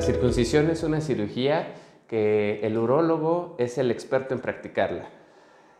[0.00, 1.74] circuncisión es una cirugía
[2.08, 5.08] que el urólogo es el experto en practicarla.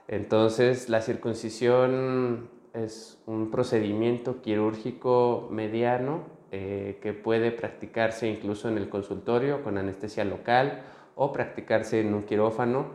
[0.08, 8.88] Entonces, la circuncisión es un procedimiento quirúrgico mediano eh, que puede practicarse incluso en el
[8.88, 10.82] consultorio con anestesia local
[11.14, 12.86] o practicarse en un quirófano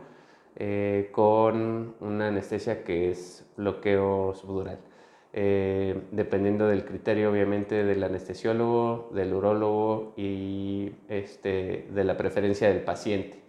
[0.56, 4.78] eh, con una anestesia que es bloqueo subdural.
[5.32, 12.82] Eh, dependiendo del criterio obviamente del anestesiólogo, del urólogo y este, de la preferencia del
[12.82, 13.40] paciente.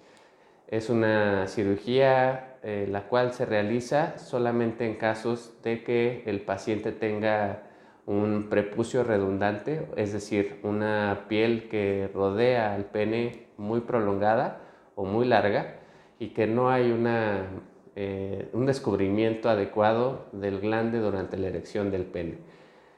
[0.68, 6.92] Es una cirugía eh, la cual se realiza solamente en casos de que el paciente
[6.92, 7.64] tenga
[8.06, 14.62] un prepucio redundante, es decir, una piel que rodea al pene muy prolongada
[14.96, 15.80] o muy larga
[16.20, 17.48] y que no hay una
[17.96, 22.38] eh, un descubrimiento adecuado del glande durante la erección del pene.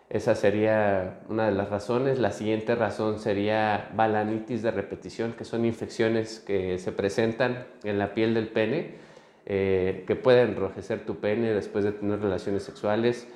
[0.09, 2.20] Esa sería una de las razones.
[2.20, 8.14] La siguiente razón sería balanitis de repetición, que son infecciones que se presentan en la
[8.14, 8.92] piel del pene,
[9.48, 13.28] eh, que pueden enrojecer tu pene después de tener relaciones sexuales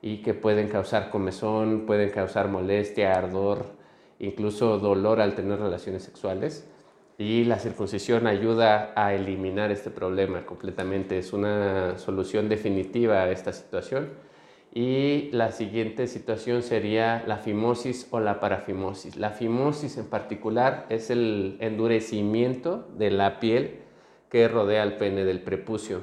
[0.00, 3.66] y que pueden causar comezón, pueden causar molestia, ardor,
[4.18, 6.66] incluso dolor al tener relaciones sexuales
[7.18, 11.18] y la circuncisión ayuda a eliminar este problema completamente.
[11.18, 14.10] Es una solución definitiva a esta situación.
[14.74, 19.16] Y la siguiente situación sería la fimosis o la parafimosis.
[19.16, 23.80] La fimosis en particular es el endurecimiento de la piel
[24.30, 26.00] que rodea el pene del prepucio.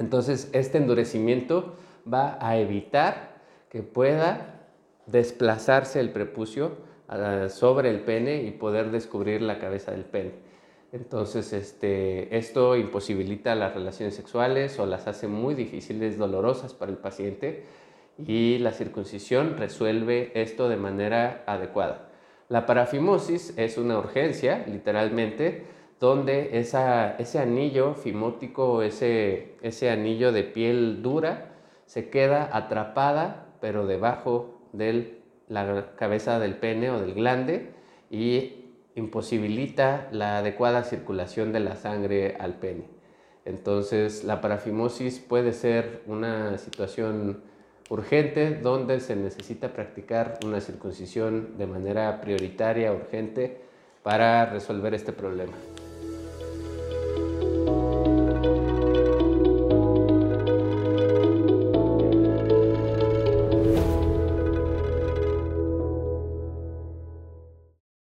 [0.00, 1.76] Entonces, este endurecimiento
[2.12, 3.36] va a evitar
[3.70, 4.68] que pueda
[5.06, 6.72] desplazarse el prepucio
[7.48, 10.32] sobre el pene y poder descubrir la cabeza del pene.
[10.92, 16.98] Entonces, este, esto imposibilita las relaciones sexuales o las hace muy difíciles, dolorosas para el
[16.98, 17.64] paciente
[18.24, 22.08] y la circuncisión resuelve esto de manera adecuada.
[22.48, 25.64] La parafimosis es una urgencia, literalmente,
[25.98, 31.52] donde ese anillo fimótico, ese, ese anillo de piel dura,
[31.86, 35.18] se queda atrapada, pero debajo del
[35.48, 37.70] la cabeza del pene o del glande
[38.10, 38.64] y
[38.94, 42.84] imposibilita la adecuada circulación de la sangre al pene.
[43.44, 47.42] Entonces, la parafimosis puede ser una situación
[47.88, 53.60] urgente donde se necesita practicar una circuncisión de manera prioritaria, urgente,
[54.02, 55.52] para resolver este problema.